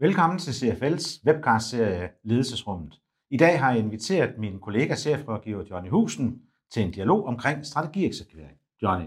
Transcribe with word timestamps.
Velkommen 0.00 0.38
til 0.38 0.50
CFL's 0.50 1.22
webcast-serie 1.26 2.08
Ledelsesrummet. 2.24 2.94
I 3.30 3.36
dag 3.36 3.60
har 3.60 3.70
jeg 3.70 3.78
inviteret 3.78 4.38
min 4.38 4.58
kollega, 4.60 4.94
chefrådgiver 4.94 5.64
Johnny 5.70 5.90
Husen, 5.90 6.40
til 6.72 6.82
en 6.82 6.90
dialog 6.90 7.26
omkring 7.26 7.66
strategieksekvering. 7.66 8.58
Johnny, 8.82 9.06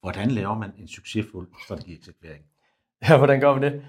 hvordan 0.00 0.30
laver 0.30 0.58
man 0.58 0.70
en 0.78 0.88
succesfuld 0.88 1.48
strategieksekvering? 1.64 2.44
Ja, 3.08 3.18
hvordan 3.18 3.40
gør 3.40 3.54
vi 3.54 3.60
det? 3.60 3.82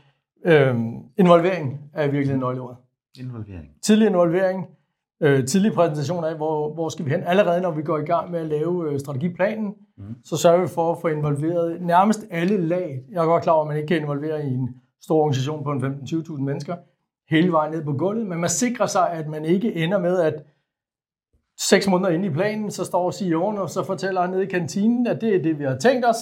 Øhm, 0.46 0.93
involvering 1.18 1.79
er 1.93 2.07
virkelig 2.07 2.38
nøgleordet. 2.38 2.78
Involvering. 3.19 3.71
Tidlig 3.82 4.07
involvering, 4.07 4.68
øh, 5.21 5.46
tidlig 5.46 5.74
præsentation 5.74 6.24
af, 6.24 6.36
hvor, 6.36 6.74
hvor 6.74 6.89
skal 6.89 7.06
vi 7.06 7.10
hen. 7.10 7.24
Allerede 7.24 7.61
når 7.61 7.71
vi 7.71 7.82
går 7.82 7.97
i 7.97 8.06
gang 8.06 8.32
med 8.32 8.39
at 8.39 8.47
lave 8.47 8.92
øh, 8.92 9.00
strategiplanen, 9.00 9.75
mm. 9.97 10.15
så 10.24 10.38
sørger 10.38 10.61
vi 10.61 10.68
for 10.68 10.92
at 10.92 10.97
få 11.01 11.07
involveret 11.07 11.82
nærmest 11.82 12.25
alle 12.32 12.57
lag. 12.57 13.04
Jeg 13.11 13.21
er 13.21 13.25
godt 13.25 13.43
klar 13.43 13.54
over, 13.54 13.64
at 13.64 13.68
man 13.68 13.78
ikke 13.78 13.88
kan 13.88 13.97
involvere 13.97 14.46
i 14.46 14.54
en 14.54 14.82
stor 15.01 15.19
organisation 15.19 15.64
på 15.64 15.71
en 15.71 15.83
15-20.000 15.83 16.41
mennesker 16.41 16.75
hele 17.29 17.51
vejen 17.51 17.71
ned 17.71 17.83
på 17.83 17.93
gulvet, 17.93 18.28
men 18.28 18.39
man 18.39 18.50
sikrer 18.50 18.86
sig, 18.86 19.11
at 19.11 19.28
man 19.28 19.46
ikke 19.46 19.73
ender 19.75 20.00
med, 20.00 20.19
at 20.19 20.43
seks 21.59 21.87
måneder 21.87 22.09
inde 22.09 22.25
i 22.25 22.29
planen, 22.29 22.71
så 22.71 22.86
står 22.86 23.11
CEO'en 23.11 23.59
og 23.59 23.69
så 23.69 23.83
fortæller 23.83 24.21
han 24.21 24.29
nede 24.29 24.43
i 24.43 24.45
kantinen, 24.50 25.07
at 25.07 25.21
det 25.21 25.36
er 25.36 25.43
det, 25.43 25.59
vi 25.59 25.64
har 25.64 25.78
tænkt 25.78 26.06
os, 26.06 26.18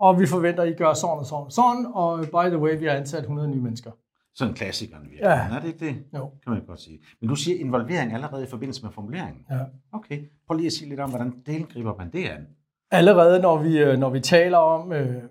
og 0.00 0.20
vi 0.20 0.26
forventer, 0.26 0.62
at 0.62 0.68
I 0.68 0.72
gør 0.72 0.92
sådan 0.92 1.18
og 1.18 1.26
sådan 1.26 1.44
og 1.44 1.52
sådan, 1.52 1.86
og 1.94 2.20
by 2.20 2.48
the 2.48 2.58
way, 2.58 2.78
vi 2.78 2.84
har 2.84 2.92
ansat 2.92 3.20
100 3.20 3.48
nye 3.48 3.60
mennesker. 3.60 3.90
Sådan 4.34 4.52
en 4.52 4.56
klassiker, 4.56 4.96
vi 5.00 5.16
Ja. 5.22 5.30
Er 5.30 5.60
det 5.60 5.68
ikke 5.68 5.86
det? 5.86 5.96
Jo. 6.14 6.30
Kan 6.42 6.52
man 6.52 6.64
godt 6.66 6.80
sige. 6.80 7.00
Men 7.20 7.28
du 7.28 7.34
siger 7.34 7.60
involvering 7.60 8.12
allerede 8.12 8.44
i 8.44 8.46
forbindelse 8.46 8.82
med 8.82 8.92
formuleringen. 8.92 9.46
Ja. 9.50 9.58
Okay. 9.92 10.18
Prøv 10.46 10.56
lige 10.56 10.66
at 10.66 10.72
sige 10.72 10.88
lidt 10.88 11.00
om, 11.00 11.10
hvordan 11.10 11.42
delen 11.46 11.66
griber 11.66 11.94
man 11.98 12.12
det 12.12 12.24
an. 12.28 12.46
Allerede 12.90 13.42
når 13.42 13.58
vi, 13.58 13.78
øh, 13.78 13.98
når 13.98 14.10
vi 14.10 14.20
taler 14.20 14.58
om, 14.58 14.92
øh, 14.92 15.22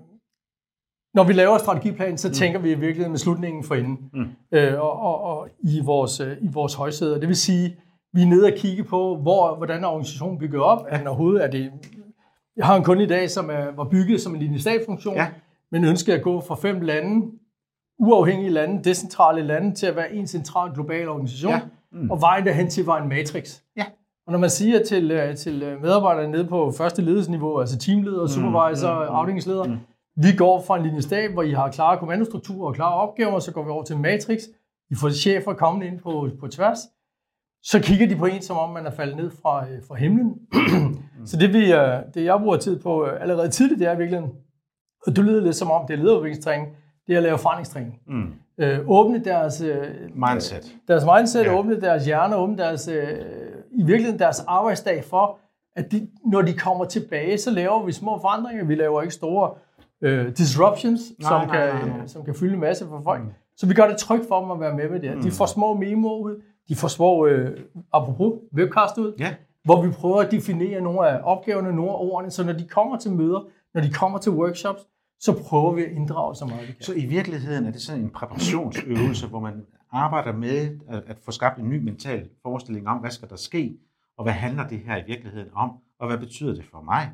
når 1.13 1.23
vi 1.23 1.33
laver 1.33 1.57
strategiplan, 1.57 2.17
så 2.17 2.27
mm. 2.27 2.33
tænker 2.33 2.59
vi 2.59 2.71
i 2.71 2.75
virkeligheden 2.75 3.11
med 3.11 3.19
slutningen 3.19 3.63
for 3.63 3.75
enden 3.75 3.97
Mm. 4.13 4.25
øh, 4.51 4.81
og, 4.81 4.99
og, 5.01 5.21
og 5.23 5.47
i 5.59 5.81
vores, 5.85 6.19
øh, 6.19 6.37
i 6.41 6.47
vores 6.53 6.73
højsæder. 6.73 7.19
Det 7.19 7.27
vil 7.27 7.35
sige, 7.35 7.75
vi 8.13 8.21
er 8.21 8.25
nede 8.25 8.45
og 8.45 8.51
kigge 8.57 8.83
på, 8.83 9.17
hvor, 9.21 9.55
hvordan 9.55 9.83
er 9.83 9.87
organisationen 9.87 10.37
bygget 10.39 10.61
op. 10.61 10.85
Er 10.89 10.97
den 10.97 11.07
overhovedet, 11.07 11.43
er 11.43 11.51
det, 11.51 11.71
jeg 12.57 12.65
har 12.65 12.75
en 12.75 12.83
kunde 12.83 13.03
i 13.03 13.07
dag, 13.07 13.29
som 13.29 13.49
er, 13.49 13.65
var 13.75 13.83
bygget 13.83 14.21
som 14.21 14.33
en 14.35 14.39
linjestabsfunktion, 14.41 15.15
Ja. 15.15 15.27
men 15.71 15.83
ønsker 15.85 16.13
at 16.15 16.21
gå 16.21 16.41
fra 16.41 16.55
fem 16.55 16.81
lande, 16.81 17.25
uafhængige 17.99 18.49
lande, 18.49 18.83
decentrale 18.83 19.41
lande, 19.41 19.75
til 19.75 19.85
at 19.87 19.95
være 19.95 20.13
en 20.13 20.27
central 20.27 20.71
global 20.73 21.07
organisation. 21.09 21.51
Ja. 21.53 21.61
Mm. 21.91 22.11
Og 22.11 22.21
vejen 22.21 22.45
derhen 22.45 22.69
til 22.69 22.85
var 22.85 23.01
en 23.01 23.09
matrix. 23.09 23.59
Ja. 23.77 23.85
Og 24.27 24.31
når 24.31 24.39
man 24.39 24.49
siger 24.49 24.83
til, 24.83 25.11
øh, 25.11 25.35
til 25.35 25.63
øh, 25.63 25.81
medarbejdere 25.81 26.27
nede 26.31 26.45
på 26.45 26.71
første 26.77 27.01
ledelsesniveau, 27.01 27.59
altså 27.59 27.77
teamleder, 27.77 28.27
supervisor, 28.27 28.93
mm, 28.93 28.99
mm, 29.09 29.15
afdelingsleder, 29.15 29.63
mm. 29.63 29.77
Vi 30.15 30.35
går 30.37 30.61
fra 30.61 30.77
en 30.77 30.83
linjestab, 30.83 31.31
hvor 31.31 31.43
I 31.43 31.51
har 31.51 31.71
klare 31.71 31.97
kommandostrukturer 31.97 32.67
og 32.67 32.75
klare 32.75 32.93
opgaver, 32.93 33.39
så 33.39 33.51
går 33.51 33.63
vi 33.63 33.69
over 33.69 33.83
til 33.83 33.95
en 33.95 34.01
matrix. 34.01 34.41
I 34.89 34.95
får 34.95 35.09
chefer 35.09 35.53
kommende 35.53 35.87
ind 35.87 35.99
på, 35.99 36.29
på 36.39 36.47
tværs. 36.47 36.79
Så 37.63 37.79
kigger 37.79 38.07
de 38.07 38.15
på 38.15 38.25
en, 38.25 38.41
som 38.41 38.57
om 38.57 38.69
man 38.69 38.85
er 38.85 38.91
faldet 38.91 39.17
ned 39.17 39.31
fra, 39.41 39.69
øh, 39.69 39.81
fra 39.87 39.95
himlen. 39.95 40.33
så 41.25 41.37
det, 41.37 41.53
vi, 41.53 41.73
øh, 41.73 41.99
det, 42.13 42.23
jeg 42.23 42.39
bruger 42.39 42.57
tid 42.57 42.79
på 42.79 43.05
øh, 43.05 43.21
allerede 43.21 43.49
tidligt, 43.49 43.79
det 43.79 43.87
er 43.87 43.95
virkelig, 43.95 44.21
og 45.07 45.15
det 45.15 45.25
lyder 45.25 45.41
lidt 45.41 45.55
som 45.55 45.71
om, 45.71 45.87
det 45.87 45.93
er 45.93 45.97
lederudviklingstræning, 45.97 46.67
det 47.07 47.13
er 47.13 47.17
at 47.17 47.23
lave 47.23 47.37
forandringstræning. 47.37 47.99
Mm. 48.07 48.33
Øh, 48.57 48.79
åbne 48.87 49.23
deres, 49.23 49.61
øh, 49.61 49.87
Mindset. 50.15 50.75
deres 50.87 51.03
mindset, 51.15 51.45
ja. 51.45 51.59
åbne 51.59 51.81
deres 51.81 52.05
hjerne, 52.05 52.35
åbne 52.35 52.57
deres, 52.57 52.87
øh, 52.87 53.17
i 53.71 53.83
virkeligheden 53.83 54.19
deres 54.19 54.39
arbejdsdag 54.47 55.03
for, 55.03 55.39
at 55.75 55.91
de, 55.91 56.07
når 56.25 56.41
de 56.41 56.53
kommer 56.53 56.85
tilbage, 56.85 57.37
så 57.37 57.51
laver 57.51 57.85
vi 57.85 57.91
små 57.91 58.19
forandringer. 58.21 58.65
Vi 58.65 58.75
laver 58.75 59.01
ikke 59.01 59.13
store 59.13 59.53
øh, 60.03 60.37
disruptions, 60.37 61.01
Nej, 61.19 61.29
som, 61.29 61.47
nej, 61.47 61.67
kan, 61.71 61.75
nej, 61.89 61.97
nej. 61.97 62.07
som 62.07 62.25
kan 62.25 62.35
fylde 62.35 62.53
en 62.53 62.59
masse 62.59 62.85
for 62.87 63.01
folk. 63.03 63.23
Mm. 63.23 63.29
Så 63.57 63.67
vi 63.67 63.73
gør 63.73 63.87
det 63.87 63.97
trygt 63.97 64.27
for 64.27 64.41
dem 64.41 64.51
at 64.51 64.59
være 64.59 64.73
med 64.75 64.89
med 64.89 64.99
det 64.99 65.09
her. 65.09 65.21
De 65.21 65.31
får 65.31 65.45
små 65.45 65.73
memoer 65.73 66.17
ud, 66.19 66.41
de 66.69 66.75
får 66.75 66.87
små, 66.87 67.25
øh, 67.25 67.59
apropos, 67.93 68.33
webcast 68.55 68.97
ud, 68.97 69.13
Ja. 69.19 69.35
hvor 69.63 69.81
vi 69.85 69.91
prøver 69.91 70.21
at 70.21 70.31
definere 70.31 70.81
nogle 70.81 71.09
af 71.09 71.21
opgaverne, 71.23 71.75
nogle 71.75 71.91
af 71.91 71.95
ordene, 71.99 72.31
så 72.31 72.43
når 72.43 72.53
de 72.53 72.67
kommer 72.67 72.97
til 72.97 73.11
møder, 73.11 73.47
når 73.73 73.81
de 73.81 73.91
kommer 73.91 74.19
til 74.19 74.31
workshops, 74.31 74.81
så 75.19 75.43
prøver 75.43 75.71
vi 75.73 75.83
at 75.83 75.91
inddrage 75.91 76.35
så 76.35 76.45
meget 76.45 76.67
vi 76.67 76.73
kan. 76.73 76.81
Så 76.81 76.93
i 76.93 77.05
virkeligheden 77.05 77.65
er 77.65 77.71
det 77.71 77.81
sådan 77.81 78.01
en 78.01 78.09
præparationsøvelse, 78.09 79.27
hvor 79.27 79.39
man 79.39 79.65
arbejder 79.91 80.33
med 80.33 80.79
at, 80.89 81.03
at 81.07 81.17
få 81.25 81.31
skabt 81.31 81.59
en 81.59 81.69
ny 81.69 81.83
mental 81.83 82.29
forestilling 82.41 82.87
om, 82.87 82.97
hvad 82.97 83.11
skal 83.11 83.29
der 83.29 83.35
ske, 83.35 83.77
og 84.17 84.23
hvad 84.23 84.33
handler 84.33 84.67
det 84.67 84.79
her 84.79 84.97
i 84.97 85.03
virkeligheden 85.07 85.49
om, 85.55 85.71
og 85.99 86.07
hvad 86.07 86.17
betyder 86.17 86.53
det 86.55 86.65
for 86.71 86.81
mig, 86.81 87.11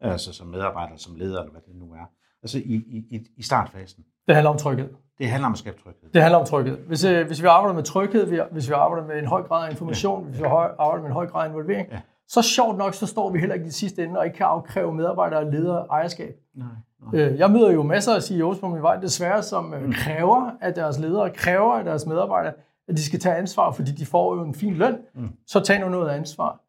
altså 0.00 0.32
som 0.32 0.46
medarbejder, 0.46 0.96
som 0.96 1.14
leder, 1.14 1.38
eller 1.40 1.50
hvad 1.52 1.60
det 1.66 1.74
nu 1.76 1.92
er. 1.92 2.10
Altså 2.42 2.58
i, 2.58 2.74
i, 3.10 3.26
i- 3.36 3.42
startfasen. 3.42 4.04
Det 4.28 4.34
handler 4.34 4.50
om 4.50 4.56
tryghed. 4.58 4.88
Det 5.18 5.28
handler 5.28 5.46
om 5.46 5.52
at 5.52 5.58
skabe 5.58 5.76
tryghed. 5.84 6.10
Det 6.14 6.22
handler 6.22 6.38
om 6.38 6.46
tryghed. 6.46 6.76
Hvis, 6.86 7.04
øh, 7.04 7.26
hvis 7.26 7.42
vi 7.42 7.46
arbejder 7.46 7.74
med 7.74 7.82
tryghed, 7.82 8.26
vi- 8.26 8.40
hvis 8.50 8.68
vi 8.68 8.72
arbejder 8.74 9.06
med 9.06 9.18
en 9.18 9.26
høj 9.26 9.42
grad 9.42 9.66
af 9.66 9.70
information, 9.70 10.24
hvis 10.24 10.38
vi 10.40 10.44
arbejder 10.44 10.98
med 10.98 11.06
en 11.06 11.12
høj 11.12 11.26
grad 11.26 11.44
af 11.44 11.48
involvering, 11.48 11.88
Ja. 11.92 12.00
så 12.28 12.42
sjovt 12.42 12.78
nok, 12.78 12.94
så 12.94 13.06
står 13.06 13.30
vi 13.30 13.38
heller 13.38 13.54
ikke 13.54 13.66
i 13.66 13.70
sidste 13.70 14.04
ende 14.04 14.18
og 14.18 14.24
ikke 14.26 14.36
kan 14.36 14.46
afkræve 14.46 14.94
medarbejdere 14.94 15.40
og 15.40 15.52
ledere 15.52 15.86
ejerskab. 15.90 16.34
Nej, 16.54 16.66
nej. 17.12 17.20
Øh, 17.20 17.38
Jeg 17.38 17.50
møder 17.50 17.72
jo 17.72 17.82
masser 17.82 18.14
af 18.14 18.22
CEOs 18.22 18.58
på 18.58 18.68
min 18.68 18.82
vej, 18.82 18.96
desværre, 19.00 19.42
som 19.42 19.74
øh, 19.74 19.94
kræver 19.94 20.50
af 20.60 20.74
deres 20.74 20.98
ledere, 20.98 21.30
kræver 21.30 21.72
af 21.72 21.84
deres 21.84 22.06
medarbejdere, 22.06 22.52
at 22.88 22.96
de 22.96 23.04
skal 23.04 23.20
tage 23.20 23.34
ansvar, 23.36 23.72
fordi 23.72 23.90
de 23.92 24.06
får 24.06 24.36
jo 24.36 24.42
en 24.42 24.54
fin 24.54 24.74
løn. 24.74 24.96
Mm. 25.14 25.28
Så 25.46 25.60
tag 25.60 25.80
nu 25.80 25.88
noget 25.88 26.08
ansvar. 26.10 26.60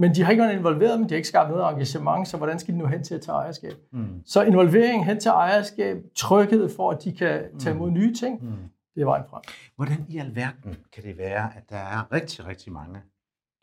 Men 0.00 0.14
de 0.14 0.22
har 0.22 0.30
ikke 0.30 0.42
været 0.42 0.52
involveret, 0.58 1.00
men 1.00 1.08
de 1.08 1.14
har 1.14 1.16
ikke 1.16 1.28
skabt 1.28 1.50
noget 1.50 1.72
engagement, 1.72 2.28
så 2.28 2.36
hvordan 2.36 2.58
skal 2.58 2.74
de 2.74 2.78
nu 2.78 2.86
hen 2.86 3.02
til 3.04 3.14
at 3.14 3.20
tage 3.20 3.36
ejerskab? 3.36 3.72
Mm. 3.92 4.22
Så 4.26 4.42
involvering 4.42 5.04
hen 5.06 5.20
til 5.20 5.28
ejerskab, 5.28 5.96
tryghed 6.16 6.68
for, 6.76 6.90
at 6.90 7.04
de 7.04 7.12
kan 7.12 7.58
tage 7.58 7.74
imod 7.76 7.90
nye 7.90 8.14
ting, 8.14 8.44
Mm. 8.44 8.50
det 8.94 9.00
er 9.00 9.04
vejen 9.04 9.24
frem. 9.30 9.42
Hvordan 9.76 10.06
i 10.08 10.18
alverden 10.18 10.76
kan 10.92 11.02
det 11.02 11.18
være, 11.18 11.50
at 11.56 11.62
der 11.70 11.76
er 11.76 12.12
rigtig, 12.12 12.46
rigtig 12.46 12.72
mange 12.72 13.00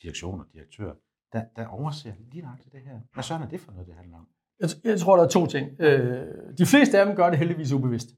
direktioner 0.02 0.44
og 0.44 0.50
direktører, 0.54 0.94
der, 1.34 1.44
der 1.56 1.68
overser 1.68 2.12
lige 2.32 2.42
nok 2.42 2.58
det 2.72 2.80
her? 2.86 3.00
Hvad 3.14 3.24
sådan 3.24 3.44
er 3.46 3.50
det 3.50 3.60
for 3.60 3.72
noget, 3.72 3.88
det 3.88 3.96
handler 3.96 4.18
om? 4.18 4.28
Jeg, 4.60 4.70
jeg 4.84 5.00
tror, 5.00 5.16
der 5.18 5.24
er 5.24 5.28
to 5.28 5.46
ting. 5.46 5.70
Øh, 5.82 6.28
de 6.58 6.66
fleste 6.66 7.00
af 7.00 7.06
dem 7.06 7.16
gør 7.16 7.30
det 7.30 7.40
heldigvis 7.40 7.72
ubevidst. 7.72 8.10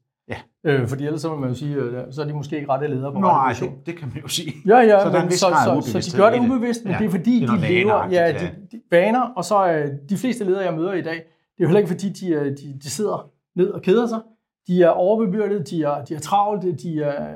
Øh, 0.64 0.88
fordi 0.88 1.06
ellers 1.06 1.20
så 1.20 1.30
vil 1.30 1.38
man 1.38 1.48
jo 1.48 1.54
sige, 1.54 1.74
øh, 1.74 2.04
så 2.10 2.22
er 2.22 2.26
de 2.26 2.32
måske 2.32 2.56
ikke 2.56 2.68
rette 2.68 2.86
ledere 2.86 3.12
på 3.12 3.18
Nej, 3.18 3.54
det, 3.60 3.70
det 3.86 3.96
kan 3.96 4.08
man 4.14 4.22
jo 4.22 4.28
sige. 4.28 4.52
Ja, 4.66 4.78
ja, 4.78 5.04
Så 5.04 5.18
men 5.22 5.30
så, 5.30 5.36
så, 5.82 6.00
så, 6.00 6.10
de 6.12 6.16
gør 6.22 6.30
det 6.30 6.40
ubevidst, 6.40 6.84
men 6.84 6.92
Ja, 6.92 6.98
det 6.98 7.06
er 7.06 7.10
fordi, 7.10 7.40
det 7.40 7.48
er 7.48 7.54
de 7.54 7.60
lever... 7.60 8.08
Ja, 8.10 8.32
de, 8.32 8.50
de, 8.72 8.80
vaner, 8.90 9.20
og 9.20 9.44
så 9.44 9.72
øh, 9.72 9.90
de 10.08 10.16
fleste 10.16 10.44
ledere, 10.44 10.64
jeg 10.64 10.74
møder 10.74 10.92
i 10.92 11.02
dag, 11.02 11.14
det 11.14 11.20
er 11.58 11.64
jo 11.64 11.66
heller 11.66 11.78
ikke 11.78 11.88
fordi, 11.88 12.08
de, 12.08 12.28
øh, 12.28 12.44
de, 12.46 12.78
de 12.82 12.90
sidder 12.90 13.30
ned 13.56 13.68
og 13.70 13.82
keder 13.82 14.06
sig. 14.06 14.20
De 14.66 14.82
er 14.82 14.88
overbebyrdet, 14.88 15.70
de 15.70 15.82
er, 15.82 16.04
de 16.04 16.14
er 16.14 16.18
travlt, 16.20 16.62
de, 16.82 17.02
er, 17.02 17.34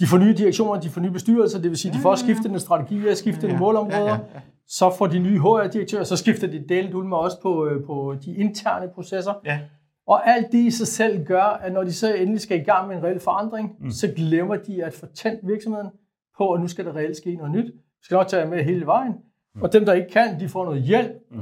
de 0.00 0.06
får 0.06 0.18
nye 0.18 0.34
direktioner, 0.34 0.80
de 0.80 0.88
får 0.88 1.00
nye 1.00 1.10
bestyrelser, 1.10 1.60
det 1.60 1.70
vil 1.70 1.78
sige, 1.78 1.94
de 1.94 1.98
får 1.98 2.14
skiftende 2.14 2.60
strategier, 2.60 3.14
skiftende 3.14 3.52
Ja, 3.52 3.58
målområder. 3.58 3.98
ja, 3.98 4.04
ja, 4.06 4.18
ja. 4.34 4.40
Så 4.68 4.94
får 4.98 5.06
de 5.06 5.18
nye 5.18 5.38
HR-direktører, 5.38 6.04
så 6.04 6.16
skifter 6.16 6.46
de 6.46 6.64
delt 6.68 6.94
ud 6.94 7.04
med 7.04 7.16
også 7.16 7.40
på, 7.42 7.66
øh, 7.66 7.84
på 7.86 8.14
de 8.24 8.34
interne 8.34 8.88
processer. 8.94 9.32
Ja. 9.44 9.58
Og 10.06 10.28
alt 10.28 10.52
det 10.52 10.58
i 10.58 10.70
sig 10.70 10.86
selv 10.86 11.24
gør, 11.24 11.42
at 11.42 11.72
når 11.72 11.84
de 11.84 11.92
så 11.92 12.14
endelig 12.14 12.40
skal 12.40 12.60
i 12.60 12.64
gang 12.64 12.88
med 12.88 12.96
en 12.96 13.02
reel 13.04 13.20
forandring, 13.20 13.76
mm. 13.80 13.90
så 13.90 14.12
glemmer 14.16 14.56
de 14.56 14.84
at 14.84 14.94
få 14.94 15.06
tændt 15.06 15.40
virksomheden 15.48 15.90
på, 16.38 16.52
at 16.52 16.60
nu 16.60 16.68
skal 16.68 16.84
der 16.84 16.96
reelt 16.96 17.16
ske 17.16 17.34
noget 17.36 17.52
nyt. 17.52 17.64
Vi 17.74 18.02
skal 18.02 18.14
nok 18.14 18.28
tage 18.28 18.46
med 18.46 18.64
hele 18.64 18.86
vejen. 18.86 19.12
Mm. 19.54 19.62
Og 19.62 19.72
dem, 19.72 19.84
der 19.84 19.92
ikke 19.92 20.10
kan, 20.10 20.40
de 20.40 20.48
får 20.48 20.64
noget 20.64 20.82
hjælp. 20.82 21.12
Mm. 21.30 21.40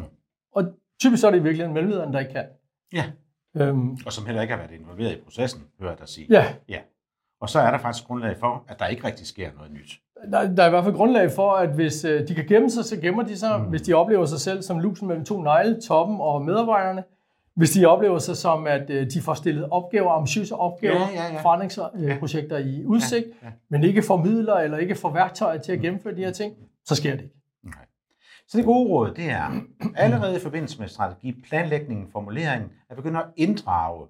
Og 0.55 0.65
typisk 1.01 1.21
så 1.21 1.27
er 1.27 1.31
det 1.31 1.39
i 1.39 1.43
virkeligheden 1.43 1.75
mellemlederen, 1.75 2.13
der 2.13 2.21
ikke 2.21 2.33
kan. 2.33 2.45
Ja. 2.93 3.05
Øhm, 3.57 3.97
Og 4.07 4.13
som 4.13 4.27
heller 4.27 4.43
ikke 4.43 4.55
har 4.55 4.61
været 4.63 4.81
involveret 4.81 5.13
i 5.13 5.21
processen, 5.25 5.63
hører 5.81 5.91
jeg 5.91 5.99
dig 5.99 6.09
sige. 6.09 6.27
ja, 6.31 6.55
ja. 6.69 6.79
Og 7.41 7.49
så 7.49 7.61
er 7.61 7.71
der 7.71 7.79
faktisk 7.79 8.07
grundlag 8.07 8.37
for, 8.39 8.65
at 8.69 8.79
der 8.79 8.87
ikke 8.87 9.05
rigtig 9.07 9.27
sker 9.27 9.51
noget 9.57 9.73
nyt. 9.73 10.01
der, 10.33 10.55
der 10.55 10.63
er 10.63 10.67
i 10.67 10.71
hvert 10.71 10.85
fald 10.85 10.95
grundlag 10.95 11.31
for, 11.31 11.53
at 11.53 11.75
hvis 11.75 12.05
øh, 12.05 12.29
de 12.29 12.35
kan 12.35 12.47
gemme 12.47 12.71
sig, 12.71 12.85
så 12.85 13.01
gemmer 13.01 13.23
de 13.23 13.39
sig. 13.39 13.61
Mm. 13.61 13.67
Hvis 13.67 13.83
de 13.83 13.95
oplever 13.95 14.25
sig 14.25 14.41
selv 14.41 14.63
som 14.63 14.79
lusen 14.79 15.09
mellem 15.09 15.25
to 15.25 15.43
negle, 15.43 15.81
toppen 15.81 16.17
og 16.21 16.43
medarbejderne. 16.45 17.05
Hvis 17.57 17.71
de 17.71 17.87
oplever 17.87 18.19
sig 18.19 18.37
som, 18.37 18.67
at 18.67 18.91
øh, 18.91 19.07
de 19.11 19.21
får 19.23 19.35
stillet 19.35 19.69
opgaver, 19.71 20.11
ambitiøse 20.13 20.55
opgaver, 20.57 20.95
Ja, 21.01 21.23
ja, 21.23 21.33
ja. 21.33 21.43
forandringsprojekter 21.43 22.59
i 22.59 22.85
udsigt, 22.85 23.27
Ja, 23.43 23.47
ja. 23.47 23.53
men 23.69 23.85
ikke 23.85 24.03
får 24.03 24.17
midler 24.17 24.55
eller 24.55 24.79
ikke 24.79 24.95
får 24.95 25.13
værktøjer 25.13 25.59
til 25.59 25.73
at 25.73 25.81
gennemføre 25.81 26.17
de 26.17 26.25
her 26.25 26.31
ting, 26.33 26.55
så 26.85 26.95
sker 26.95 27.11
det 27.11 27.23
ikke. 27.23 27.35
Okay. 27.67 27.79
Så 28.49 28.59
det 28.59 28.65
gode 28.65 28.89
råd, 28.89 29.15
det 29.15 29.31
er 29.31 29.61
allerede 29.97 30.37
i 30.37 30.41
forbindelse 30.41 30.81
med 30.81 30.89
strategi, 30.89 31.33
planlægningen, 31.49 32.09
formuleringen, 32.13 32.71
at 32.91 32.97
begynde 32.97 33.19
at 33.19 33.27
inddrage 33.37 34.07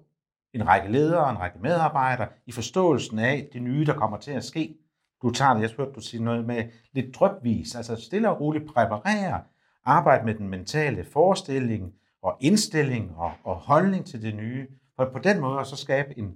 en 0.53 0.67
række 0.67 0.91
ledere 0.91 1.23
og 1.25 1.31
en 1.31 1.39
række 1.39 1.57
medarbejdere 1.61 2.27
i 2.45 2.51
forståelsen 2.51 3.19
af 3.19 3.47
det 3.53 3.61
nye, 3.61 3.85
der 3.85 3.93
kommer 3.93 4.17
til 4.17 4.31
at 4.31 4.43
ske. 4.43 4.75
Du 5.21 5.29
tager 5.31 5.53
det, 5.53 5.61
jeg 5.61 5.69
hørte 5.77 5.91
du 5.91 5.99
sige 5.99 6.23
noget 6.23 6.45
med 6.45 6.63
lidt 6.93 7.15
drøbvis, 7.15 7.75
altså 7.75 7.95
stille 7.95 8.29
og 8.29 8.39
roligt 8.41 8.65
præparere, 8.73 9.41
arbejde 9.85 10.25
med 10.25 10.33
den 10.35 10.49
mentale 10.49 11.05
forestilling 11.13 11.93
og 12.23 12.37
indstilling 12.39 13.11
og, 13.17 13.31
og 13.43 13.55
holdning 13.55 14.05
til 14.05 14.21
det 14.21 14.35
nye, 14.35 14.67
for 14.95 15.05
på 15.13 15.19
den 15.19 15.39
måde 15.39 15.59
at 15.59 15.67
så 15.67 15.75
skabe 15.75 16.19
en, 16.19 16.31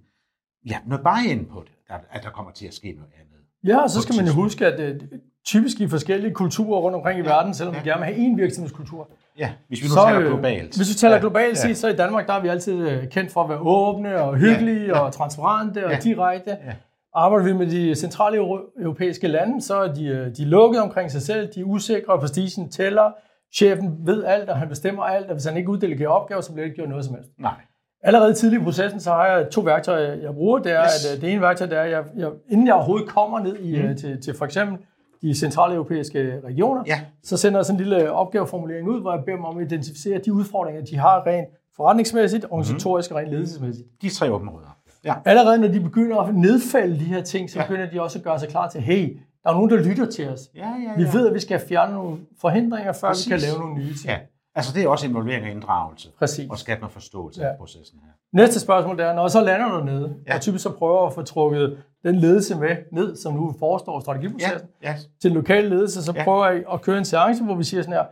ja, 0.69 0.78
noget 0.88 1.04
buy-in 1.04 1.45
på 1.45 1.60
det, 1.66 1.72
at, 1.89 2.00
at 2.12 2.24
der 2.24 2.30
kommer 2.30 2.51
til 2.51 2.68
at 2.68 2.74
ske 2.74 2.92
noget 2.92 3.12
andet. 3.22 3.38
Ja, 3.68 3.84
og 3.84 3.89
så 3.89 4.01
skal 4.01 4.16
man 4.16 4.25
jo 4.25 4.34
huske, 4.34 4.66
at 4.66 4.80
øh, 4.80 5.01
typisk 5.45 5.80
i 5.80 5.88
forskellige 5.88 6.34
kulturer 6.34 6.80
rundt 6.80 6.95
omkring 6.95 7.19
i 7.19 7.24
Ja, 7.24 7.30
verden, 7.30 7.54
selvom 7.54 7.75
ja. 7.75 7.81
vi 7.81 7.89
gerne 7.89 8.06
vil 8.06 8.13
have 8.16 8.28
én 8.28 8.36
virksomhedskultur. 8.36 9.10
Ja, 9.38 9.51
hvis 9.68 9.81
vi 9.81 9.88
nu 9.88 9.94
så, 9.94 10.06
taler 10.06 10.19
øh, 10.22 10.28
globalt. 10.28 10.75
Hvis 10.78 10.89
vi 10.89 10.94
taler 10.94 11.16
Ja, 11.16 11.19
globalt 11.19 11.66
ja. 11.66 11.74
så 11.74 11.88
i 11.88 11.95
Danmark, 11.95 12.28
der 12.28 12.33
er 12.33 12.42
vi 12.42 12.48
altid 12.48 12.90
øh, 12.90 13.07
kendt 13.10 13.31
for 13.31 13.44
at 13.44 13.50
være 13.50 13.60
åbne 13.60 14.22
og 14.22 14.36
hyggelige 14.38 14.80
Ja, 14.81 14.88
ja. 14.88 15.00
og 15.00 15.13
transparente 15.13 15.86
og 15.86 15.92
Ja. 15.92 16.00
direkte. 16.00 16.50
Ja. 16.50 16.74
Arbejder 17.13 17.45
vi 17.45 17.54
med 17.54 17.68
de 17.68 17.95
centrale 17.95 18.38
europæiske 18.81 19.28
lande, 19.28 19.62
så 19.62 19.75
er 19.83 19.94
de, 19.94 20.33
de 20.38 20.44
er 20.44 20.48
lukket 20.48 20.81
omkring 20.81 21.12
sig 21.12 21.22
selv, 21.22 21.54
de 21.56 21.60
er 21.60 21.63
usikre, 21.63 22.13
og 22.13 22.19
prestigen 22.19 22.69
tæller, 22.69 23.12
chefen 23.56 23.98
ved 24.06 24.24
alt, 24.24 24.50
og 24.50 24.58
han 24.58 24.70
bestemmer 24.70 25.04
alt, 25.04 25.28
og 25.28 25.34
hvis 25.34 25.46
han 25.46 25.58
ikke 25.58 25.70
uddelegerer 25.70 26.10
opgaver, 26.10 26.42
så 26.42 26.52
bliver 26.54 26.64
det 26.64 26.70
ikke 26.70 26.76
gjort 26.76 26.90
noget 26.90 27.06
som 27.06 27.16
helst. 27.16 27.30
Nej. 27.40 27.54
Allerede 28.04 28.34
tidligt 28.34 28.62
i 28.62 28.64
processen, 28.66 29.00
så 29.00 29.12
har 29.12 29.26
jeg 29.28 29.50
to 29.50 29.62
værktøjer, 29.62 30.14
jeg 30.14 30.34
bruger. 30.34 30.60
Det 30.60 30.72
er, 30.72 30.84
Yes. 30.84 31.06
at 31.06 31.16
øh, 31.16 31.22
det 31.22 31.32
ene 31.32 31.42
værktøj, 31.42 31.68
det 31.68 31.78
er, 31.78 31.82
at 31.82 31.92
jeg, 31.92 32.04
jeg, 32.18 32.30
inden 32.50 32.68
jeg 32.68 32.76
overhovedet 32.76 33.08
kommer 33.10 33.40
ned 33.40 33.58
i, 33.60 33.82
Mm. 33.82 33.88
mm. 33.90 33.96
til, 33.98 34.22
til 34.22 34.34
for 34.38 34.46
eksempel 34.46 34.78
de 35.22 35.36
centrale 35.36 35.74
europæiske 35.76 36.40
regioner, 36.46 36.84
Ja. 36.88 37.00
så 37.24 37.38
sender 37.38 37.60
jeg 37.60 37.66
sådan 37.66 37.82
en 37.82 37.88
lille 37.88 38.12
opgaveformulering 38.12 38.90
ud, 38.90 39.02
hvor 39.02 39.12
jeg 39.16 39.24
beder 39.26 39.36
dem 39.38 39.46
om 39.46 39.58
at 39.58 39.66
identificere 39.66 40.18
de 40.26 40.34
udfordringer, 40.34 40.82
de 40.86 40.98
har 40.98 41.28
rent 41.28 41.48
forretningsmæssigt, 41.76 42.46
organisatorisk 42.50 43.12
og 43.12 43.18
rent 43.18 43.30
ledelsesmæssigt. 43.30 43.88
De 44.02 44.10
tre 44.10 44.30
områder. 44.32 44.78
Ja. 45.06 45.14
Allerede 45.26 45.58
når 45.58 45.68
de 45.68 45.80
begynder 45.80 46.18
at 46.18 46.36
nedfælde 46.36 46.94
de 47.00 47.04
her 47.04 47.22
ting, 47.22 47.50
så 47.50 47.60
Ja. 47.60 47.66
begynder 47.68 47.90
de 47.90 48.02
også 48.02 48.20
at 48.20 48.24
gøre 48.24 48.40
sig 48.40 48.50
klar 48.50 48.70
til, 48.70 48.82
hey, 48.82 49.18
der 49.48 49.54
er 49.54 49.56
nogen, 49.58 49.70
der 49.70 49.78
lytter 49.90 50.06
til 50.06 50.30
os. 50.30 50.40
Ja, 50.56 50.60
ja, 50.70 50.92
ja. 50.92 50.96
Vi 50.98 51.04
ved, 51.18 51.28
at 51.28 51.34
vi 51.34 51.40
skal 51.40 51.60
fjerne 51.70 51.94
nogle 51.94 52.18
forhindringer, 52.42 52.94
før 52.94 53.08
Præcis. 53.08 53.26
vi 53.28 53.30
kan 53.32 53.40
lave 53.40 53.60
nogle 53.60 53.76
nye 53.76 53.94
ting. 53.94 54.06
Ja. 54.06 54.18
Altså 54.56 54.74
det 54.74 54.84
er 54.84 54.88
også 54.88 55.08
involvering 55.08 55.44
og 55.46 55.52
inddragelse. 55.52 56.10
Præcis. 56.20 56.50
Og 56.50 56.58
skabe 56.58 56.80
noget 56.82 56.94
forståelse 56.94 57.42
Ja. 57.42 57.48
af 57.48 57.58
processen 57.58 58.00
her. 58.06 58.12
Næste 58.34 58.60
spørgsmål 58.60 59.00
er, 59.00 59.14
når 59.14 59.28
så 59.28 59.42
lander 59.42 59.66
dernede, 59.78 60.14
Ja. 60.26 60.32
ja. 60.32 60.36
og 60.36 60.42
typisk 60.42 60.64
så 60.64 60.70
prøver 60.72 61.08
at 61.08 61.14
få 61.14 61.22
trukket 61.22 61.78
den 62.04 62.16
ledelse 62.16 62.56
med 62.56 62.70
ned, 62.92 63.16
som 63.16 63.34
nu 63.34 63.56
forestår 63.60 64.00
strategiprocessen, 64.00 64.68
Ja, 64.84 64.90
ja. 64.90 64.96
til 65.22 65.30
den 65.30 65.38
lokale 65.38 65.70
ledelse, 65.70 66.04
så 66.04 66.14
Ja. 66.16 66.24
prøver 66.24 66.48
jeg 66.50 66.64
at 66.74 66.82
køre 66.82 66.98
en 66.98 67.06
seance, 67.06 67.44
hvor 67.44 67.56
vi 67.56 67.64
siger 67.64 67.82
sådan 67.82 67.94
her, 67.94 68.04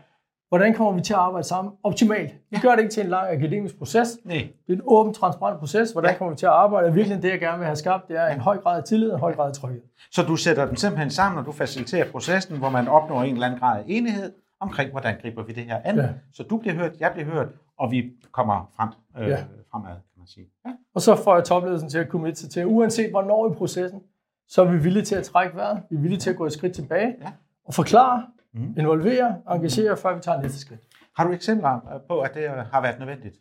hvordan 0.50 0.74
kommer 0.74 0.94
vi 0.94 1.02
til 1.02 1.14
at 1.14 1.20
arbejde 1.20 1.48
sammen 1.48 1.74
optimalt? 1.84 2.34
Vi 2.50 2.58
gør 2.62 2.72
det 2.72 2.80
ikke 2.80 2.92
til 2.94 3.04
en 3.04 3.10
lang 3.10 3.28
akademisk 3.30 3.78
proces. 3.78 4.18
Nej. 4.24 4.36
Det 4.68 4.74
er 4.74 4.78
en 4.78 4.82
åben, 4.86 5.14
transparent 5.14 5.60
proces. 5.60 5.92
Hvordan 5.92 6.12
Ja. 6.12 6.18
kommer 6.18 6.32
vi 6.34 6.38
til 6.38 6.46
at 6.46 6.52
arbejde? 6.52 6.88
Og 6.88 6.96
virkelig 6.96 7.22
det, 7.22 7.30
jeg 7.30 7.40
gerne 7.40 7.58
vil 7.58 7.66
have 7.66 7.76
skabt, 7.76 8.08
det 8.08 8.18
er 8.18 8.28
en 8.28 8.40
høj 8.40 8.58
grad 8.58 8.78
af 8.78 8.84
tillid 8.84 9.10
og 9.10 9.16
en 9.16 9.20
høj 9.20 9.36
grad 9.36 9.48
af 9.48 9.54
tryghed. 9.54 9.82
Så 10.12 10.24
du 10.24 10.36
sætter 10.36 10.66
dem 10.66 10.76
simpelthen 10.76 11.10
sammen, 11.10 11.40
og 11.40 11.46
du 11.46 11.52
faciliterer 11.52 12.12
processen, 12.12 12.58
hvor 12.58 12.70
man 12.70 12.88
opnår 12.88 13.24
en 13.24 13.34
eller 13.34 13.46
anden 13.48 13.60
grad 13.60 13.80
af 13.80 13.84
enighed 13.88 14.34
omkring, 14.60 14.92
hvordan 14.92 15.16
griber 15.22 15.44
vi 15.44 15.54
det 15.54 15.64
her 15.64 15.80
an. 15.84 15.96
Ja. 15.98 16.08
Så 16.34 16.44
du 16.44 16.58
bliver 16.58 16.74
hørt, 16.76 16.92
jeg 17.00 17.12
bliver 17.14 17.28
hørt, 17.30 17.48
og 17.80 17.92
vi 17.92 18.12
kommer 18.32 18.72
frem, 18.78 18.90
øh, 19.20 19.30
Ja. 19.30 19.38
fremad, 19.72 19.90
kan 19.92 20.18
man 20.18 20.28
sige. 20.28 20.46
Ja. 20.66 20.72
Og 20.96 21.02
så 21.02 21.16
får 21.16 21.36
jeg 21.36 21.44
topledelsen 21.44 21.90
til 21.90 21.98
at 21.98 22.38
sig 22.38 22.50
til, 22.50 22.60
at 22.60 22.66
uanset 22.66 23.10
hvornår 23.10 23.52
i 23.52 23.54
processen, 23.54 24.02
så 24.48 24.62
er 24.62 24.66
vi 24.66 24.78
villige 24.78 25.04
til 25.04 25.16
at 25.16 25.24
trække 25.24 25.56
vejret. 25.56 25.82
Vi 25.90 25.96
er 25.96 26.00
villige 26.00 26.20
til 26.20 26.30
at 26.30 26.36
gå 26.36 26.46
et 26.46 26.54
skridt 26.54 26.74
tilbage 26.76 27.16
Ja. 27.22 27.32
og 27.66 27.74
forklare, 27.74 28.24
Mhm. 28.56 28.74
involvere, 28.80 29.36
engagere, 29.52 29.98
før 29.98 30.16
vi 30.16 30.22
tager 30.22 30.42
næste 30.42 30.60
skridt. 30.60 30.82
Har 31.18 31.24
du 31.28 31.32
eksempler 31.34 32.02
på, 32.08 32.20
at 32.20 32.34
det 32.34 32.50
har 32.72 32.82
været 32.82 33.00
nødvendigt? 33.00 33.36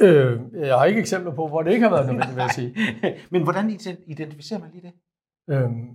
Øh, 0.00 0.40
jeg 0.54 0.78
har 0.78 0.84
ikke 0.84 1.00
eksempler 1.00 1.32
på, 1.34 1.46
hvor 1.48 1.62
det 1.62 1.72
ikke 1.72 1.82
har 1.88 1.90
været 1.94 2.06
nødvendigt, 2.06 2.36
vil 2.36 2.42
jeg 2.42 2.50
sige. 2.54 2.74
Men 3.30 3.42
hvordan 3.42 3.70
ident- 3.70 4.04
identificerer 4.06 4.60
man 4.60 4.68
lige 4.72 4.82
det? 4.82 4.92
Øhm, 5.54 5.88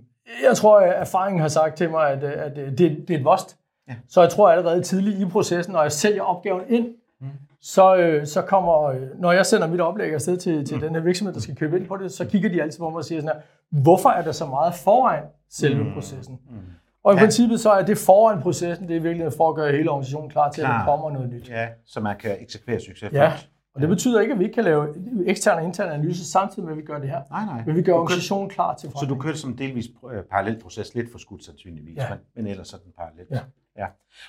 jeg 0.48 0.56
tror, 0.56 0.80
at 0.80 1.00
erfaringen 1.00 1.40
har 1.40 1.48
sagt 1.48 1.76
til 1.76 1.90
mig, 1.90 2.10
at, 2.10 2.24
at 2.24 2.56
det, 2.56 2.78
det 3.08 3.10
er 3.10 3.18
et 3.18 3.24
vost. 3.24 3.58
Ja. 3.88 3.94
Så 4.08 4.20
jeg 4.20 4.30
tror 4.30 4.50
allerede 4.50 4.82
tidligt 4.82 5.18
i 5.20 5.24
processen, 5.26 5.72
når 5.72 5.82
jeg 5.82 5.92
sælger 5.92 6.22
opgaven 6.22 6.62
ind, 6.68 6.88
Mm. 7.20 7.26
så, 7.60 7.96
øh, 7.96 8.26
så 8.26 8.42
kommer, 8.42 8.82
øh, 8.84 9.20
når 9.20 9.32
jeg 9.32 9.46
sender 9.46 9.66
mit 9.66 9.80
oplæg 9.80 10.12
afsted 10.14 10.36
til, 10.36 10.64
til 10.64 10.76
Mm. 10.76 10.80
den 10.82 10.94
her 10.94 11.00
virksomhed, 11.02 11.34
der 11.34 11.40
skal 11.40 11.56
købe 11.56 11.76
ind 11.78 11.86
på 11.86 11.96
det, 11.96 12.12
så 12.12 12.24
kigger 12.26 12.48
de 12.48 12.62
altid 12.62 12.78
på 12.78 12.90
mig 12.90 12.96
og 12.96 13.04
siger 13.04 13.20
sådan 13.20 13.36
her, 13.36 13.42
hvorfor 13.82 14.08
er 14.08 14.22
der 14.22 14.32
så 14.32 14.46
meget 14.46 14.74
foran 14.74 15.22
selve 15.50 15.84
Mm. 15.84 15.92
processen? 15.94 16.38
Mm. 16.50 16.56
Og 17.04 17.12
i 17.14 17.16
Ja. 17.16 17.22
princippet 17.22 17.60
så 17.60 17.70
er 17.70 17.84
det 17.84 17.98
foran 17.98 18.42
processen, 18.42 18.88
det 18.88 18.96
er 18.96 19.00
virkelig 19.00 19.32
for 19.32 19.48
at 19.48 19.56
gøre 19.56 19.72
hele 19.72 19.90
organisationen 19.90 20.30
klar 20.30 20.50
til, 20.52 20.60
at 20.60 20.66
Klar. 20.66 20.78
der 20.78 20.84
kommer 20.84 21.10
noget 21.10 21.30
nyt. 21.30 21.48
Ja, 21.48 21.68
så 21.86 22.00
man 22.00 22.16
kan 22.18 22.36
eksekvere 22.42 22.80
succes. 22.80 23.12
Ja, 23.12 23.32
og 23.74 23.80
det 23.80 23.88
betyder 23.88 24.20
ikke, 24.20 24.32
at 24.32 24.38
vi 24.38 24.44
ikke 24.44 24.54
kan 24.54 24.64
lave 24.64 24.94
ekstern 25.26 25.58
og 25.58 25.64
intern 25.64 25.92
analyse 25.92 26.24
samtidig 26.30 26.64
med, 26.64 26.72
at 26.72 26.78
vi 26.78 26.82
gør 26.82 26.98
det 26.98 27.08
her. 27.10 27.22
Nej, 27.30 27.44
nej. 27.44 27.62
Men 27.66 27.76
vi 27.76 27.82
gør 27.82 27.92
organisationen 27.92 28.50
klar 28.50 28.74
til 28.74 28.88
Så 28.88 28.92
du 28.92 28.98
forandring. 28.98 29.22
kører 29.22 29.34
som 29.34 29.56
delvis 29.56 29.86
øh, 30.12 30.22
parallel 30.24 30.60
proces, 30.62 30.94
lidt 30.94 31.10
for 31.12 31.18
skudt 31.18 31.44
sandsynligvis, 31.44 31.96
Ja. 31.96 32.08
men, 32.10 32.18
men 32.36 32.46
ellers 32.46 32.68
sådan 32.68 32.92
parallel. 32.98 33.26
Ja. 33.30 33.40
ja. 33.78 33.86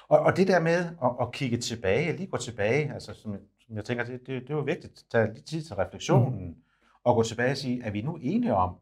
Og, 0.10 0.19
og 0.19 0.38
det 0.38 0.48
der 0.48 0.60
med 0.60 0.75
at, 1.04 1.10
at 1.22 1.31
kigge 1.31 1.57
tilbage, 1.57 2.18
lige 2.18 2.27
gå 2.27 2.38
tilbage, 2.38 2.94
altså 2.94 3.13
som, 3.13 3.31
jeg- 3.31 3.39
som 3.68 3.75
jeg 3.75 3.86
tænker, 3.86 4.04
det, 4.04 4.19
det, 4.27 4.42
det 4.42 4.50
er 4.50 4.54
jo 4.56 4.60
vigtigt, 4.62 5.04
tage 5.12 5.33
lidt 5.33 5.45
tid 5.45 5.62
til 5.62 5.75
refleksionen, 5.75 6.48
mm. 6.48 6.56
og 7.04 7.15
gå 7.15 7.24
tilbage 7.24 7.51
og 7.51 7.57
sige, 7.57 7.83
er 7.83 7.92
vi 7.92 8.01
nu 8.01 8.18
enige 8.22 8.54
om 8.56 8.75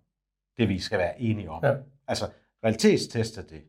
det, 0.57 0.69
vi 0.69 0.79
skal 0.79 0.99
være 0.99 1.21
enige 1.21 1.49
om? 1.51 1.63
Ja. 1.63 1.73
Altså, 2.07 2.25
realitetsteste 2.63 3.41
det. 3.41 3.61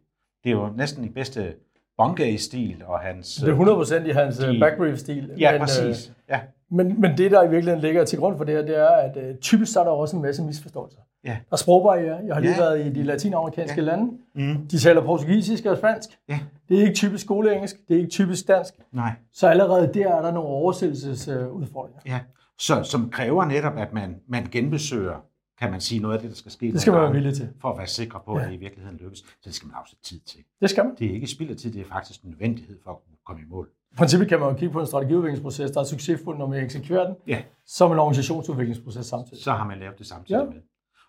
Det 0.48 0.54
er 0.56 0.60
jo 0.60 0.68
næsten 0.76 1.04
i 1.04 1.08
bedste 1.08 1.54
Bongay-stil 1.96 2.82
og 2.86 2.98
hans... 3.00 3.34
Det 3.36 3.48
er 3.48 4.02
100% 4.04 4.06
i 4.08 4.10
hans 4.10 4.36
De- 4.36 4.54
de, 4.54 4.60
backbrief-stil. 4.60 5.30
Ja, 5.38 5.52
men, 5.52 5.60
præcis. 5.60 6.12
Ja. 6.28 6.34
Øh, 6.36 6.40
men, 6.70 7.00
men 7.00 7.18
det, 7.18 7.30
der 7.30 7.42
i 7.42 7.50
virkeligheden 7.50 7.80
ligger 7.80 8.04
til 8.04 8.18
grund 8.18 8.36
for 8.36 8.44
det 8.44 8.54
her, 8.54 8.62
det 8.62 8.78
er, 8.78 8.86
at 8.88 9.16
øh, 9.16 9.36
typisk 9.36 9.72
så 9.72 9.80
er 9.80 9.84
der 9.84 9.90
også 9.90 10.16
en 10.16 10.22
masse 10.22 10.42
misforståelser. 10.42 10.98
Ja. 11.24 11.30
Der 11.30 11.36
er 11.52 11.56
sprogbarriere. 11.56 12.18
Jeg 12.26 12.34
har 12.34 12.40
lige 12.40 12.52
Ja. 12.52 12.58
været 12.60 12.86
i 12.86 12.90
de 12.92 13.02
latinamerikanske 13.02 13.80
Ja. 13.80 13.86
lande. 13.86 14.12
Mm. 14.34 14.66
De 14.70 14.78
taler 14.78 15.04
portugisisk 15.04 15.64
og 15.66 15.76
spansk. 15.76 16.08
Ja. 16.28 16.38
Det 16.68 16.76
er 16.78 16.80
ikke 16.82 16.94
typisk 16.94 17.24
skoleengelsk. 17.24 17.76
Det 17.88 17.94
er 17.94 17.98
ikke 17.98 18.10
typisk 18.10 18.48
dansk. 18.48 18.74
Nej. 18.92 19.10
Så 19.32 19.48
allerede 19.48 19.90
der 19.94 20.08
er 20.16 20.22
der 20.22 20.30
nogle 20.32 20.48
oversættelsesudfordringer. 20.48 22.00
Ja. 22.06 22.20
Så, 22.58 22.82
som 22.82 23.10
kræver 23.10 23.44
netop, 23.44 23.76
at 23.78 23.92
man, 23.92 24.16
man 24.28 24.46
genbesøger, 24.52 25.24
kan 25.58 25.70
man 25.70 25.80
sige, 25.80 26.00
noget 26.00 26.14
af 26.14 26.20
det, 26.20 26.30
der 26.30 26.36
skal 26.36 26.52
ske. 26.52 26.72
Det 26.72 26.80
skal 26.80 26.92
man 26.92 27.02
være 27.02 27.12
villig 27.12 27.34
til. 27.34 27.48
For 27.60 27.70
at 27.72 27.78
være 27.78 27.86
sikker 27.86 28.18
på, 28.18 28.34
at 28.34 28.42
Ja. 28.42 28.46
det 28.48 28.54
i 28.54 28.56
virkeligheden 28.56 28.98
lykkes. 28.98 29.18
Så 29.18 29.24
det 29.44 29.54
skal 29.54 29.66
man 29.66 29.76
afsætte 29.76 30.04
tid 30.04 30.20
til. 30.20 30.40
Det 30.60 30.70
skal 30.70 30.84
man. 30.84 30.94
Det 30.98 31.06
er 31.10 31.14
ikke 31.14 31.26
spild 31.26 31.50
af 31.50 31.56
tid, 31.56 31.72
det 31.72 31.80
er 31.80 31.84
faktisk 31.84 32.22
en 32.22 32.30
nødvendighed 32.30 32.78
for 32.84 32.90
at 32.90 32.96
komme 33.26 33.42
i 33.42 33.44
mål. 33.44 33.70
I 33.92 33.94
princippet 33.94 34.28
kan 34.28 34.40
man 34.40 34.48
jo 34.48 34.54
kigge 34.58 34.72
på 34.72 34.80
en 34.80 34.86
strategiudviklingsproces, 34.86 35.70
der 35.70 35.80
er 35.80 35.84
succesfuld, 35.84 36.38
når 36.38 36.46
man 36.46 36.64
eksekverer 36.64 37.06
den, 37.06 37.16
Ja. 37.26 37.42
som 37.66 37.92
en 37.92 37.98
organisationsudviklingsproces 37.98 39.06
samtidig. 39.06 39.42
Så 39.42 39.52
har 39.52 39.64
man 39.66 39.78
lavet 39.78 39.98
det 39.98 40.06
samtidig 40.06 40.38
Ja. 40.40 40.44
med. 40.50 40.62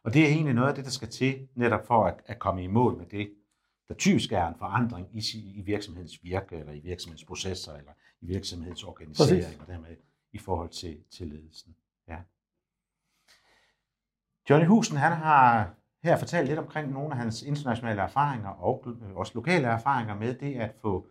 Og 0.03 0.13
det 0.13 0.23
er 0.23 0.27
egentlig 0.27 0.53
noget 0.53 0.69
af 0.69 0.75
det, 0.75 0.85
der 0.85 0.91
skal 0.91 1.07
til, 1.07 1.47
netop 1.55 1.87
for 1.87 2.05
at, 2.05 2.15
at 2.25 2.39
komme 2.39 2.63
i 2.63 2.67
mål 2.67 2.97
med 2.97 3.05
det, 3.05 3.29
der 3.87 3.93
typisk 3.95 4.31
er 4.31 4.47
en 4.47 4.53
forandring 4.59 5.07
i, 5.13 5.23
i 5.55 5.61
virksomhedens 5.61 6.23
virke, 6.23 6.55
eller 6.55 6.73
i 6.73 6.79
virksomhedens 6.79 7.25
processer, 7.25 7.73
eller 7.73 7.91
i 8.21 8.25
virksomhedens 8.25 8.83
organisering, 8.83 9.43
Præcis. 9.43 9.59
og 9.61 9.67
dermed 9.67 9.95
i 10.33 10.37
forhold 10.37 10.69
til, 10.69 10.97
til 11.11 11.27
ledelsen. 11.27 11.75
Johnny 14.49 14.67
Husen, 14.67 14.97
han 14.97 15.11
har 15.11 15.73
her 16.03 16.17
fortalt 16.17 16.47
lidt 16.47 16.59
omkring 16.59 16.91
nogle 16.91 17.11
af 17.11 17.17
hans 17.17 17.43
internationale 17.43 18.01
erfaringer, 18.01 18.49
og 18.49 18.83
øh, 18.87 19.15
også 19.15 19.31
lokale 19.35 19.67
erfaringer 19.67 20.15
med 20.15 20.33
det 20.33 20.55
at 20.55 20.71
få 20.81 21.07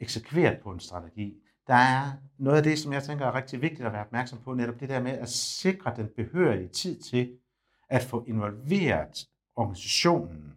eksekveret 0.00 0.58
på 0.62 0.70
en 0.70 0.80
strategi. 0.80 1.34
Der 1.66 1.74
er 1.74 2.12
noget 2.38 2.56
af 2.56 2.62
det, 2.62 2.78
som 2.78 2.92
jeg 2.92 3.02
tænker 3.02 3.26
er 3.26 3.34
rigtig 3.34 3.62
vigtigt 3.62 3.86
at 3.86 3.92
være 3.92 4.04
opmærksom 4.04 4.38
på, 4.38 4.54
netop 4.54 4.80
det 4.80 4.88
der 4.88 5.00
med 5.00 5.12
at 5.12 5.28
sikre 5.28 5.92
den 5.96 6.08
behørige 6.16 6.68
tid 6.68 7.00
til 7.00 7.38
at 7.88 8.02
få 8.02 8.24
involveret 8.26 9.28
organisationen 9.56 10.54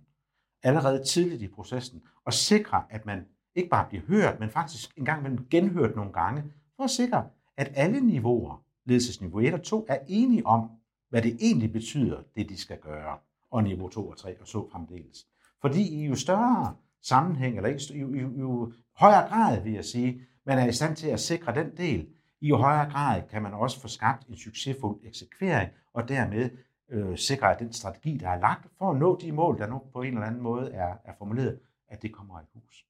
allerede 0.63 1.03
tidligt 1.03 1.41
i 1.41 1.47
processen, 1.47 2.01
og 2.25 2.33
sikre, 2.33 2.83
at 2.89 3.05
man 3.05 3.25
ikke 3.55 3.69
bare 3.69 3.85
bliver 3.89 4.03
hørt, 4.07 4.39
men 4.39 4.49
faktisk 4.49 4.97
engang 4.97 5.19
imellem 5.19 5.47
genhørt 5.49 5.95
nogle 5.95 6.13
gange, 6.13 6.43
for 6.75 6.83
at 6.83 6.89
sikre, 6.89 7.27
at 7.57 7.71
alle 7.75 7.99
niveauer, 7.99 8.63
ledelsesniveau 8.85 9.39
1 9.39 9.53
og 9.53 9.63
2, 9.63 9.85
er 9.89 9.97
enige 10.07 10.45
om, 10.45 10.69
hvad 11.09 11.21
det 11.21 11.37
egentlig 11.39 11.73
betyder, 11.73 12.21
det 12.35 12.49
de 12.49 12.57
skal 12.57 12.79
gøre, 12.79 13.17
og 13.51 13.63
niveau 13.63 13.89
2 13.89 14.07
og 14.07 14.17
3 14.17 14.41
og 14.41 14.47
så 14.47 14.69
fremdeles. 14.71 15.27
Fordi 15.61 15.81
i 15.81 16.05
jo 16.05 16.15
større 16.15 16.75
sammenhæng, 17.01 17.55
eller 17.57 17.69
i 17.69 17.99
jo, 17.99 18.13
jo, 18.13 18.29
jo 18.39 18.73
højere 18.95 19.29
grad, 19.29 19.61
vil 19.63 19.73
jeg 19.73 19.85
sige, 19.85 20.21
man 20.45 20.59
er 20.59 20.67
i 20.67 20.71
stand 20.71 20.95
til 20.95 21.07
at 21.07 21.19
sikre 21.19 21.55
den 21.55 21.77
del, 21.77 22.07
i 22.41 22.47
jo 22.47 22.57
højere 22.57 22.91
grad 22.91 23.21
kan 23.29 23.41
man 23.41 23.53
også 23.53 23.81
få 23.81 23.87
skabt 23.87 24.27
en 24.27 24.37
succesfuld 24.37 24.99
eksekvering, 25.03 25.69
og 25.93 26.09
dermed 26.09 26.49
øh, 26.89 27.17
sikre, 27.17 27.51
at 27.51 27.59
den 27.59 27.73
strategi, 27.73 28.17
der 28.17 28.29
er 28.29 28.39
lagt 28.39 28.67
for 28.77 28.91
at 28.91 28.97
nå 28.97 29.19
de 29.21 29.31
mål, 29.31 29.57
der 29.57 29.67
nu 29.67 29.81
på 29.93 30.01
en 30.01 30.13
eller 30.13 30.27
anden 30.27 30.41
måde 30.41 30.71
er, 30.71 30.95
er 31.05 31.13
formuleret, 31.17 31.59
at 31.87 32.01
det 32.01 32.13
kommer 32.13 32.39
i 32.41 32.43
hus. 32.53 32.85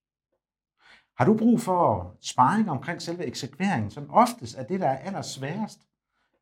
Har 1.18 1.26
du 1.26 1.38
brug 1.38 1.62
for 1.62 2.16
sparring 2.22 2.70
omkring 2.72 3.02
selve 3.02 3.26
eksekveringen, 3.26 3.92
som 3.92 4.10
oftest 4.10 4.58
er 4.58 4.64
det, 4.64 4.80
der 4.80 4.88
er 4.88 4.98
allersværest 4.98 5.80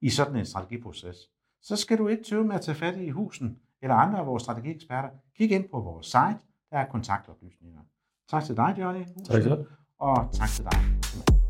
i 0.02 0.10
sådan 0.10 0.36
en 0.36 0.46
strategiproces, 0.46 1.30
så 1.62 1.76
skal 1.76 1.98
du 1.98 2.08
ikke 2.08 2.24
tøve 2.24 2.44
med 2.44 2.56
at 2.56 2.62
tage 2.62 2.76
fat 2.76 2.98
i 2.98 3.10
husen 3.10 3.60
eller 3.82 3.96
andre 3.96 4.20
af 4.20 4.26
vores 4.26 4.44
strategieksperter. 4.44 5.10
Kig 5.38 5.52
ind 5.52 5.70
på 5.72 5.80
vores 5.80 6.06
site, 6.06 6.40
der 6.72 6.78
er 6.78 6.86
kontaktoplysninger. 6.86 7.82
Tak 8.30 8.44
til 8.44 8.58
dig, 8.58 8.76
Johnny. 8.80 9.06
Tak 9.26 9.42
skal 9.42 9.58
du. 9.58 9.66
Og 10.00 10.30
tak 10.34 10.50
til 10.50 10.64
dig. 10.64 11.47